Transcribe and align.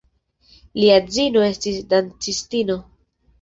Lia 0.79 0.95
edzino 1.01 1.43
estis 1.49 1.77
dancistino. 1.93 2.79